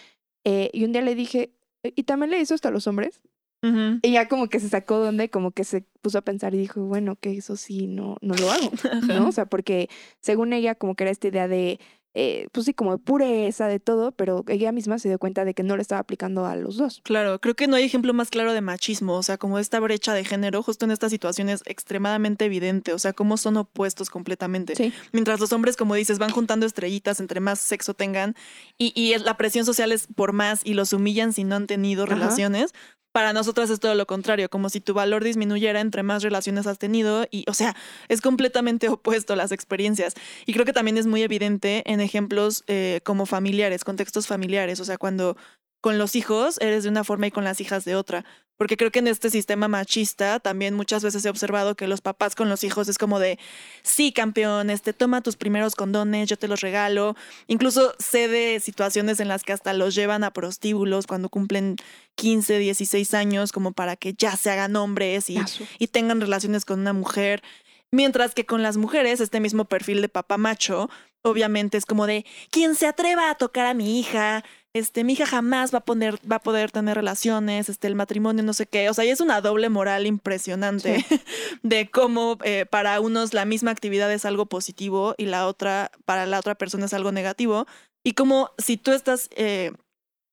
[0.44, 3.22] Eh, y un día le dije, ¿y también le hizo hasta a los hombres?
[3.62, 6.80] Y ya como que se sacó donde, como que se puso a pensar y dijo,
[6.82, 8.70] bueno, que eso sí, no, no lo hago,
[9.06, 9.28] ¿no?
[9.28, 9.88] O sea, porque
[10.20, 11.78] según ella como que era esta idea de,
[12.12, 15.54] eh, pues sí, como de pureza, de todo, pero ella misma se dio cuenta de
[15.54, 17.00] que no le estaba aplicando a los dos.
[17.04, 20.12] Claro, creo que no hay ejemplo más claro de machismo, o sea, como esta brecha
[20.12, 24.74] de género justo en esta situación es extremadamente evidente, o sea, cómo son opuestos completamente.
[24.74, 24.92] Sí.
[25.12, 28.34] Mientras los hombres, como dices, van juntando estrellitas entre más sexo tengan
[28.76, 32.06] y, y la presión social es por más y los humillan si no han tenido
[32.06, 32.72] relaciones,
[33.12, 36.78] para nosotras es todo lo contrario, como si tu valor disminuyera entre más relaciones has
[36.78, 37.74] tenido y, o sea,
[38.08, 40.14] es completamente opuesto las experiencias.
[40.46, 44.84] Y creo que también es muy evidente en ejemplos eh, como familiares, contextos familiares, o
[44.84, 45.36] sea, cuando
[45.80, 48.24] con los hijos eres de una forma y con las hijas de otra.
[48.60, 52.34] Porque creo que en este sistema machista también muchas veces he observado que los papás
[52.34, 53.38] con los hijos es como de,
[53.82, 57.16] sí, campeón, este, toma tus primeros condones, yo te los regalo.
[57.46, 61.76] Incluso sé de situaciones en las que hasta los llevan a prostíbulos cuando cumplen
[62.16, 65.38] 15, 16 años, como para que ya se hagan hombres y,
[65.78, 67.42] y tengan relaciones con una mujer.
[67.90, 70.90] Mientras que con las mujeres, este mismo perfil de papá macho,
[71.22, 75.26] obviamente es como de, quien se atreva a tocar a mi hija, este, mi hija
[75.26, 78.88] jamás va a, poner, va a poder tener relaciones, este, el matrimonio, no sé qué.
[78.88, 81.04] O sea, y es una doble moral impresionante
[81.62, 86.26] de cómo eh, para unos la misma actividad es algo positivo y la otra, para
[86.26, 87.66] la otra persona es algo negativo.
[88.04, 89.72] Y como si tú estás eh,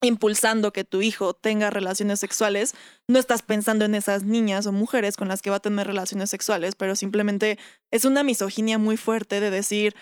[0.01, 2.75] impulsando que tu hijo tenga relaciones sexuales,
[3.07, 6.29] no estás pensando en esas niñas o mujeres con las que va a tener relaciones
[6.29, 7.57] sexuales, pero simplemente
[7.91, 9.95] es una misoginia muy fuerte de decir,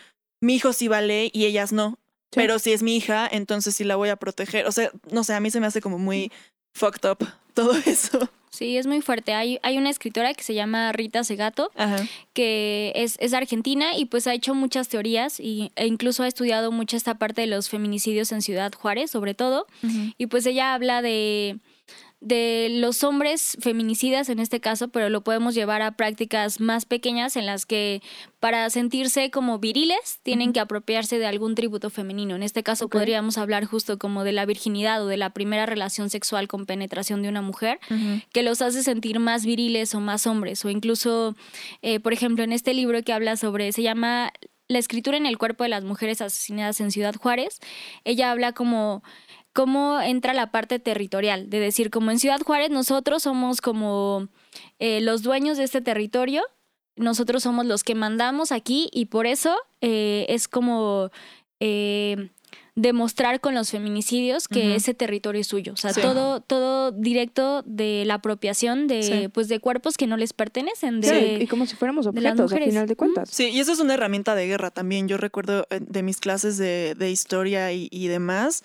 [0.46, 2.00] mi hijo sí vale y ellas no.
[2.32, 4.66] Pero si es mi hija, entonces sí la voy a proteger.
[4.68, 6.32] O sea, no sé, a mí se me hace como muy
[6.74, 8.30] fucked up todo eso.
[8.52, 9.34] Sí, es muy fuerte.
[9.34, 11.72] Hay, hay una escritora que se llama Rita Segato,
[12.34, 16.72] que es, es, argentina y pues ha hecho muchas teorías y, e incluso ha estudiado
[16.72, 19.68] mucho esta parte de los feminicidios en Ciudad Juárez, sobre todo.
[20.18, 21.60] Y pues ella habla de
[22.26, 27.36] de los hombres feminicidas en este caso, pero lo podemos llevar a prácticas más pequeñas
[27.36, 28.02] en las que
[28.40, 32.36] para sentirse como viriles tienen que apropiarse de algún tributo femenino.
[32.36, 36.10] En este caso podríamos hablar justo como de la virginidad o de la primera relación
[36.10, 37.80] sexual con penetración de una mujer,
[38.34, 40.66] que los hace sentir más viriles o más hombres.
[40.66, 41.36] O incluso,
[41.84, 44.34] eh, por ejemplo, en este libro que habla sobre, se llama
[44.68, 47.60] La escritura en el cuerpo de las mujeres asesinadas en Ciudad Juárez,
[48.04, 49.04] ella habla como
[49.56, 54.28] cómo entra la parte territorial, de decir, como en Ciudad Juárez nosotros somos como
[54.80, 56.44] eh, los dueños de este territorio,
[56.98, 61.10] nosotros somos los que mandamos aquí y por eso eh, es como...
[61.62, 62.30] Eh,
[62.78, 65.72] demostrar con los feminicidios que ese territorio es suyo.
[65.72, 70.34] O sea, todo, todo directo de la apropiación de, pues, de cuerpos que no les
[70.34, 71.00] pertenecen.
[71.00, 73.30] De, y como si fuéramos objetos al final de cuentas.
[73.30, 75.08] Sí, y eso es una herramienta de guerra también.
[75.08, 78.62] Yo recuerdo de mis clases de, de historia y, y demás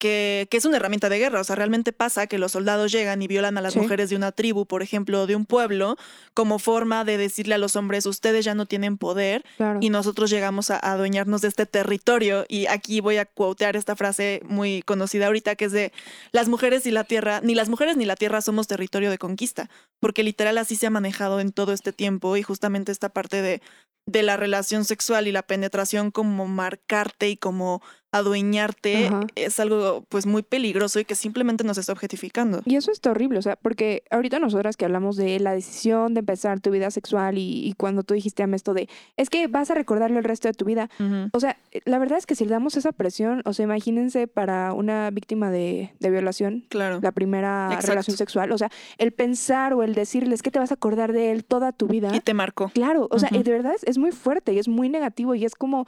[0.00, 1.40] que, es una herramienta de guerra.
[1.40, 4.32] O sea, realmente pasa que los soldados llegan y violan a las mujeres de una
[4.32, 5.96] tribu, por ejemplo, de un pueblo,
[6.34, 9.44] como forma de decirle a los hombres, ustedes ya no tienen poder
[9.80, 12.44] y nosotros llegamos a, adueñarnos de este territorio.
[12.48, 15.92] Y aquí voy a quotear esta frase muy conocida ahorita, que es de,
[16.32, 19.70] las mujeres y la tierra, ni las mujeres ni la tierra somos territorio de conquista,
[20.00, 23.60] porque literal así se ha manejado en todo este tiempo y justamente esta parte de,
[24.06, 27.82] de la relación sexual y la penetración como marcarte y como
[28.12, 32.60] adueñarte es algo pues muy peligroso y que simplemente nos está objetificando.
[32.64, 36.20] Y eso es horrible, o sea, porque ahorita nosotras que hablamos de la decisión de
[36.20, 39.74] empezar tu vida sexual y, cuando tú dijiste a esto de, es que vas a
[39.74, 40.90] recordarlo el resto de tu vida,
[41.32, 44.72] o sea, la verdad es que si le damos esa presión, o sea, imagínense para
[44.72, 46.98] una víctima de, violación, claro.
[47.00, 50.74] la primera relación sexual, o sea, el pensar o el decirles que te vas a
[50.74, 52.14] acordar de él toda tu vida.
[52.14, 52.70] Y te marcó.
[52.74, 55.86] Claro, o sea, de verdad es muy fuerte y es muy negativo y es como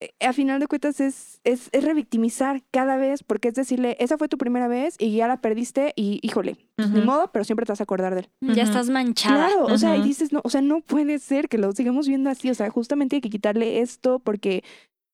[0.00, 4.28] eh, a final de cuentas es, es, revictimizar cada vez, porque es decirle, esa fue
[4.28, 7.72] tu primera vez y ya la perdiste y híjole, pues ni modo, pero siempre te
[7.72, 8.28] vas a acordar de él.
[8.54, 9.48] Ya estás manchada.
[9.48, 12.28] Claro, o sea, y dices, no, o sea, no puede ser que lo sigamos viendo
[12.28, 14.64] así, o sea, justamente hay que quitarle esto porque,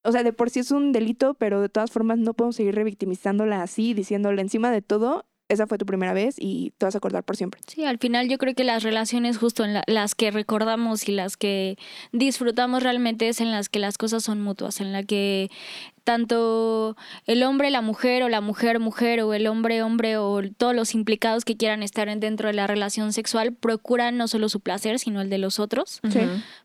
[0.03, 2.75] o sea, de por sí es un delito, pero de todas formas no podemos seguir
[2.75, 6.99] revictimizándola así, diciéndole encima de todo, esa fue tu primera vez y te vas a
[6.99, 7.61] acordar por siempre.
[7.67, 11.37] Sí, al final yo creo que las relaciones justo en las que recordamos y las
[11.37, 11.77] que
[12.13, 15.51] disfrutamos realmente es en las que las cosas son mutuas, en la que
[16.05, 20.75] tanto el hombre, la mujer o la mujer, mujer o el hombre, hombre o todos
[20.75, 24.99] los implicados que quieran estar dentro de la relación sexual procuran no solo su placer,
[24.99, 26.01] sino el de los otros.
[26.11, 26.21] Sí.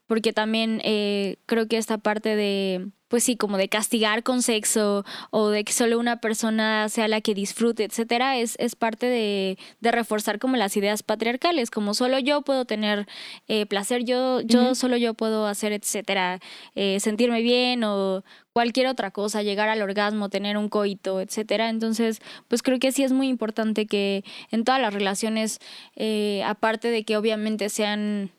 [0.08, 5.06] Porque también eh, creo que esta parte de pues sí, como de castigar con sexo
[5.32, 9.58] o de que solo una persona sea la que disfrute, etcétera, es, es parte de,
[9.80, 13.08] de reforzar como las ideas patriarcales, como solo yo puedo tener
[13.48, 16.40] eh, placer, yo, yo solo yo puedo hacer, etcétera,
[16.76, 21.70] eh, sentirme bien o cualquier otra cosa, llegar al orgasmo, tener un coito, etcétera.
[21.70, 25.60] Entonces, pues creo que sí es muy importante que en todas las relaciones,
[25.96, 28.32] eh, aparte de que obviamente sean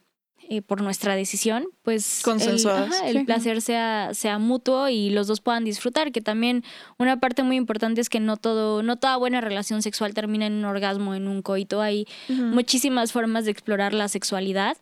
[0.48, 5.64] eh, por nuestra decisión, pues el, el placer sea, sea mutuo y los dos puedan
[5.64, 6.64] disfrutar, que también
[6.98, 10.54] una parte muy importante es que no todo, no toda buena relación sexual termina en
[10.54, 14.76] un orgasmo, en un coito, hay muchísimas formas de explorar la sexualidad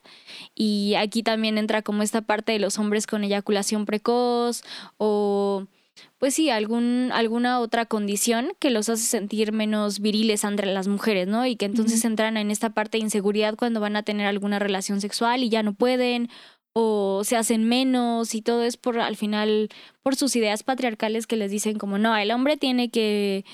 [0.53, 4.63] y aquí también entra como esta parte de los hombres con eyaculación precoz
[4.97, 5.65] o
[6.17, 11.27] pues sí, algún, alguna otra condición que los hace sentir menos viriles entre las mujeres,
[11.27, 11.45] ¿no?
[11.45, 15.01] Y que entonces entran en esta parte de inseguridad cuando van a tener alguna relación
[15.01, 16.29] sexual y ya no pueden
[16.77, 19.69] o se hacen menos y todo es por al final
[20.03, 23.45] por sus ideas patriarcales que les dicen como no, el hombre tiene que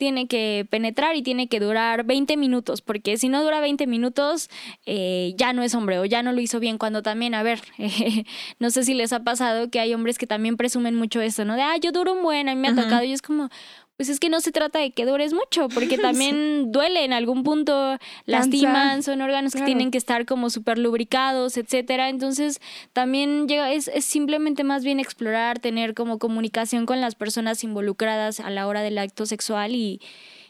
[0.00, 4.48] tiene que penetrar y tiene que durar 20 minutos, porque si no dura 20 minutos,
[4.86, 6.78] eh, ya no es hombre o ya no lo hizo bien.
[6.78, 7.60] Cuando también, a ver,
[8.58, 11.54] no sé si les ha pasado que hay hombres que también presumen mucho eso, ¿no?
[11.54, 13.50] De, ah, yo duro un buen, a mí me ha tocado, y es como,
[14.00, 17.42] pues es que no se trata de que dures mucho, porque también duele en algún
[17.42, 22.08] punto, lastiman, son órganos que tienen que estar como súper lubricados, etcétera.
[22.08, 22.62] Entonces,
[22.94, 28.40] también llega, es, es simplemente más bien explorar, tener como comunicación con las personas involucradas
[28.40, 30.00] a la hora del acto sexual y,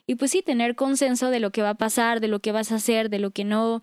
[0.07, 2.71] y pues sí, tener consenso de lo que va a pasar, de lo que vas
[2.71, 3.83] a hacer, de lo que no.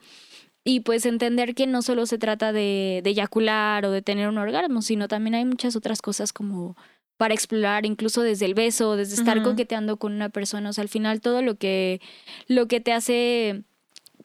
[0.63, 4.37] Y pues entender que no solo se trata de, de eyacular o de tener un
[4.37, 6.77] orgasmo, sino también hay muchas otras cosas como
[7.17, 10.69] para explorar, incluso desde el beso, desde estar coqueteando con una persona.
[10.69, 11.99] O sea, al final todo lo que,
[12.47, 13.63] lo que te hace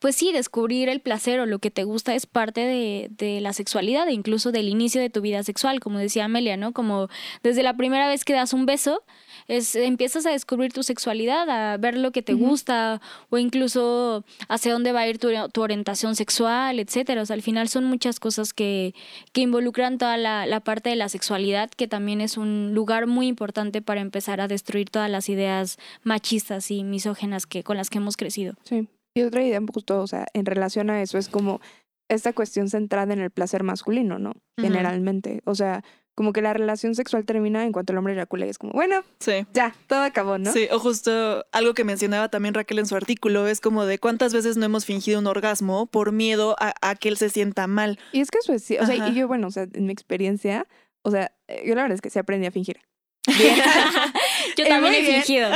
[0.02, 3.52] pues sí, descubrir el placer o lo que te gusta es parte de, de, la
[3.52, 6.72] sexualidad e incluso del inicio de tu vida sexual, como decía Amelia, ¿no?
[6.72, 7.08] Como
[7.44, 9.04] desde la primera vez que das un beso,
[9.48, 13.00] es, empiezas a descubrir tu sexualidad, a ver lo que te gusta
[13.30, 15.28] o incluso hacia dónde va a ir tu,
[15.60, 17.22] orientación sexual, etcétera.
[17.22, 18.94] O sea, al final son muchas cosas que,
[19.32, 23.26] que involucran toda la, la, parte de la sexualidad, que también es un lugar muy
[23.26, 27.98] importante para empezar a destruir todas las ideas machistas y misógenas que, con las que
[27.98, 28.54] hemos crecido.
[28.64, 28.88] Sí.
[29.14, 31.60] Y otra idea, justo, o sea, en relación a eso, es como
[32.08, 34.34] esta cuestión centrada en el placer masculino, ¿no?
[34.58, 35.40] Generalmente.
[35.44, 35.84] O sea,
[36.22, 39.02] como que la relación sexual termina en cuanto el hombre eyacula y es como, bueno,
[39.18, 39.44] sí.
[39.52, 40.52] ya, todo acabó, ¿no?
[40.52, 44.32] Sí, o justo algo que mencionaba también Raquel en su artículo, es como de cuántas
[44.32, 47.98] veces no hemos fingido un orgasmo por miedo a, que él se sienta mal.
[48.12, 50.68] Y es que eso es, o sea, y yo, bueno, o sea, en mi experiencia,
[51.02, 52.78] o sea, eh, yo la verdad es que se aprendí a fingir.
[54.56, 55.50] Yo también he fingido.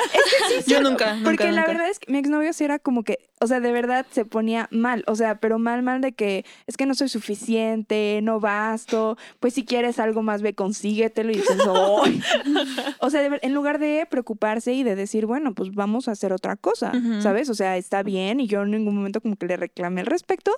[0.67, 3.61] Yo nunca, Porque la verdad es que mi exnovio sí era como que, o sea,
[3.61, 5.05] de verdad se ponía mal.
[5.07, 9.19] O sea, pero mal, mal de que es que no soy suficiente, no basto.
[9.41, 11.33] Pues si quieres algo más, ve, consíguetelo.
[11.33, 11.59] Y dices,
[13.01, 16.57] O sea, en lugar de preocuparse y de decir, bueno, pues vamos a hacer otra
[16.57, 17.51] cosa, ¿sabes?
[17.51, 20.53] O sea, está bien y yo en ningún momento como que le reclamé al respecto.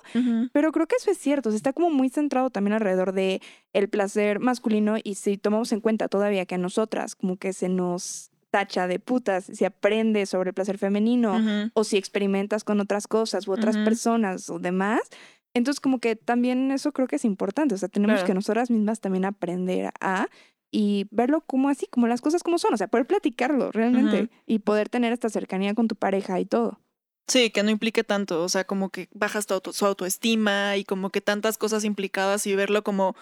[0.53, 1.49] Pero creo que eso es cierto.
[1.49, 3.41] O sea, está como muy centrado también alrededor de
[3.73, 7.69] el placer masculino y si tomamos en cuenta todavía que a nosotras como que se
[7.69, 13.07] nos tacha de putas si aprendes sobre el placer femenino o si experimentas con otras
[13.07, 15.01] cosas u otras personas o demás.
[15.53, 17.75] Entonces, como que también eso creo que es importante.
[17.75, 20.27] O sea, tenemos que nosotras mismas también aprender a
[20.71, 22.73] y verlo como así, como las cosas como son.
[22.73, 26.79] O sea, poder platicarlo realmente y poder tener esta cercanía con tu pareja y todo.
[27.27, 31.11] Sí, que no implique tanto, o sea, como que bajas tu su autoestima y como
[31.11, 33.15] que tantas cosas implicadas y verlo como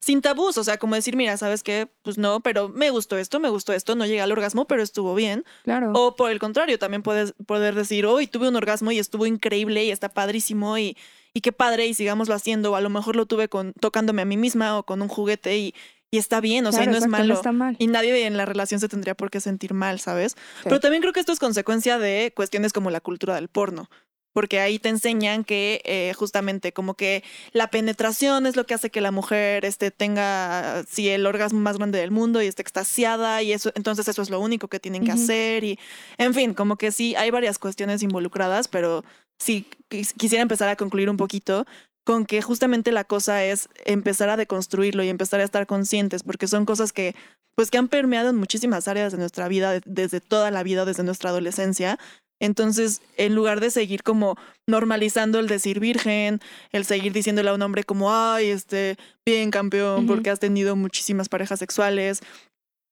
[0.00, 1.88] sin tabús, o sea, como decir, mira, ¿sabes qué?
[2.02, 5.14] Pues no, pero me gustó esto, me gustó esto, no llegué al orgasmo, pero estuvo
[5.14, 5.44] bien.
[5.64, 5.92] Claro.
[5.94, 9.84] O por el contrario, también puedes poder decir, hoy tuve un orgasmo y estuvo increíble
[9.84, 10.96] y está padrísimo y,
[11.32, 14.26] y qué padre y sigámoslo haciendo, o a lo mejor lo tuve con, tocándome a
[14.26, 15.74] mí misma o con un juguete y,
[16.10, 17.34] y está bien, o sea, y no es malo.
[17.34, 17.74] está mal.
[17.78, 20.36] Y nadie en la relación se tendría por qué sentir mal, ¿sabes?
[20.62, 23.90] Pero también creo que esto es consecuencia de cuestiones como la cultura del porno
[24.34, 28.90] porque ahí te enseñan que eh, justamente como que la penetración es lo que hace
[28.90, 33.42] que la mujer este, tenga sí, el orgasmo más grande del mundo y esté extasiada
[33.42, 35.78] y eso, entonces eso es lo único que tienen que hacer y
[36.18, 39.04] en fin, como que sí, hay varias cuestiones involucradas, pero
[39.38, 41.64] sí, quisiera empezar a concluir un poquito
[42.04, 46.48] con que justamente la cosa es empezar a deconstruirlo y empezar a estar conscientes, porque
[46.48, 47.14] son cosas que
[47.54, 51.04] pues que han permeado en muchísimas áreas de nuestra vida, desde toda la vida, desde
[51.04, 51.98] nuestra adolescencia,
[52.40, 56.40] entonces, en lugar de seguir como normalizando el decir virgen,
[56.72, 61.28] el seguir diciéndole a un hombre como, ay, este, bien campeón, porque has tenido muchísimas
[61.28, 62.20] parejas sexuales,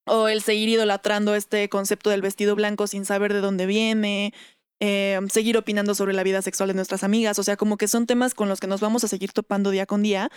[0.07, 4.33] o el seguir idolatrando este concepto del vestido blanco sin saber de dónde viene,
[4.81, 8.07] eh, seguir opinando sobre la vida sexual de nuestras amigas, o sea, como que son
[8.07, 10.29] temas con los que nos vamos a seguir topando día con día,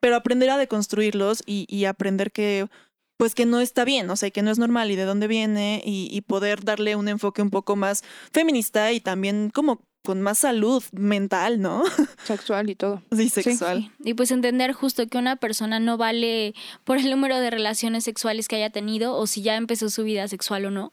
[0.00, 2.68] pero aprender a deconstruirlos y, y aprender que
[3.16, 5.82] pues que no está bien, o sea, que no es normal y de dónde viene
[5.84, 10.82] y, poder darle un enfoque un poco más feminista y también como con más salud
[10.92, 11.82] mental, ¿no?
[12.24, 13.02] Sexual y todo.
[13.12, 13.90] Sí, sexual.
[14.04, 18.48] Y pues entender justo que una persona no vale por el número de relaciones sexuales
[18.48, 20.92] que haya tenido o si ya empezó su vida sexual o no.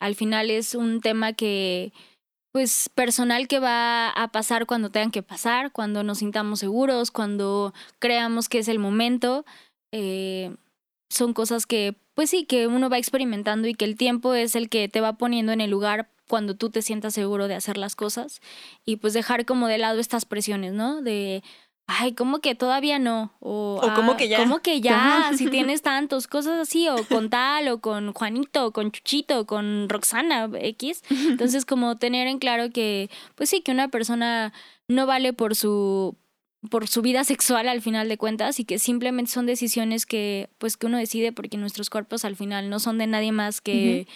[0.00, 1.92] Al final es un tema que,
[2.52, 7.74] pues, personal que va a pasar cuando tengan que pasar, cuando nos sintamos seguros, cuando
[7.98, 9.44] creamos que es el momento.
[9.92, 10.54] Eh,
[11.08, 14.68] son cosas que, pues sí, que uno va experimentando y que el tiempo es el
[14.68, 17.96] que te va poniendo en el lugar cuando tú te sientas seguro de hacer las
[17.96, 18.40] cosas
[18.84, 21.00] y pues dejar como de lado estas presiones, ¿no?
[21.00, 21.42] De,
[21.86, 23.32] ay, ¿cómo que todavía no?
[23.40, 24.36] O, como que ya.
[24.36, 25.32] ¿Cómo que ya?
[25.36, 29.46] si tienes tantos, cosas así, o con tal, o con Juanito, o con Chuchito, o
[29.46, 31.02] con Roxana X.
[31.10, 34.52] Entonces, como tener en claro que, pues sí, que una persona
[34.86, 36.16] no vale por su
[36.70, 40.76] por su vida sexual al final de cuentas y que simplemente son decisiones que pues
[40.76, 44.08] que uno decide porque nuestros cuerpos al final no son de nadie más que,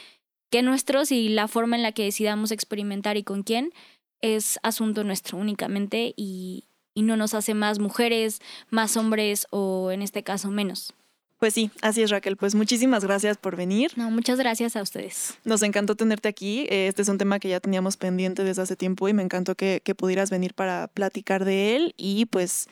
[0.50, 3.72] que nuestros y la forma en la que decidamos experimentar y con quién
[4.20, 8.40] es asunto nuestro únicamente y, y no nos hace más mujeres,
[8.70, 10.94] más hombres o en este caso menos.
[11.42, 12.36] Pues sí, así es Raquel.
[12.36, 13.90] Pues muchísimas gracias por venir.
[13.96, 15.34] No, muchas gracias a ustedes.
[15.42, 16.68] Nos encantó tenerte aquí.
[16.70, 19.82] Este es un tema que ya teníamos pendiente desde hace tiempo y me encantó que,
[19.98, 22.68] pudieras venir para platicar de él y pues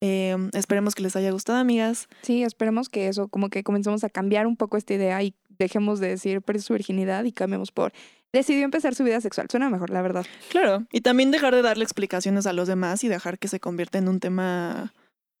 [0.00, 2.08] em, esperemos que les haya gustado, amigas.
[2.22, 6.00] Sí, esperemos que eso, como que comencemos a cambiar un poco esta idea y dejemos
[6.00, 7.92] de decir perdió su virginidad y cambiemos por
[8.32, 9.46] decidió empezar su vida sexual.
[9.48, 10.26] Suena mejor, la verdad.
[10.50, 13.98] Claro, y también dejar de darle explicaciones a los demás y dejar que se convierta
[13.98, 14.92] en un tema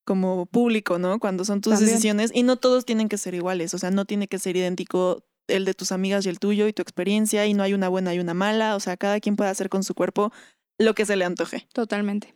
[0.08, 1.18] como público, ¿no?
[1.18, 1.90] Cuando son tus También.
[1.90, 5.22] decisiones y no todos tienen que ser iguales, o sea, no tiene que ser idéntico
[5.48, 8.14] el de tus amigas y el tuyo y tu experiencia y no hay una buena
[8.14, 10.32] y una mala, o sea, cada quien puede hacer con su cuerpo
[10.78, 11.68] lo que se le antoje.
[11.74, 12.34] Totalmente.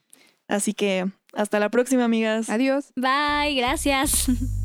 [0.49, 2.51] Así que hasta la próxima, amigas.
[2.51, 2.93] Adiós.
[2.95, 4.27] Bye, gracias.